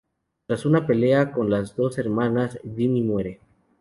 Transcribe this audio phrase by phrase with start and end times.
[0.47, 3.39] Tras una pelea con las dos hermanas, Jimmy muere.